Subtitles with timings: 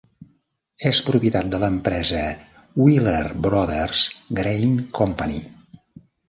[0.91, 2.21] És propietat de l'empresa
[2.85, 4.03] Wheeler Brothers
[4.41, 5.39] Grain Company.